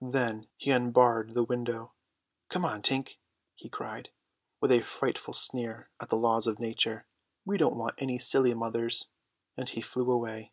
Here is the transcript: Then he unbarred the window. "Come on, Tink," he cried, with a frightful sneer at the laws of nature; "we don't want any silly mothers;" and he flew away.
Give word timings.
Then 0.00 0.46
he 0.58 0.70
unbarred 0.70 1.34
the 1.34 1.42
window. 1.42 1.90
"Come 2.50 2.64
on, 2.64 2.82
Tink," 2.82 3.16
he 3.56 3.68
cried, 3.68 4.10
with 4.60 4.70
a 4.70 4.80
frightful 4.80 5.34
sneer 5.34 5.90
at 5.98 6.08
the 6.08 6.16
laws 6.16 6.46
of 6.46 6.60
nature; 6.60 7.04
"we 7.44 7.58
don't 7.58 7.74
want 7.74 7.96
any 7.98 8.20
silly 8.20 8.54
mothers;" 8.54 9.08
and 9.56 9.68
he 9.68 9.80
flew 9.80 10.08
away. 10.08 10.52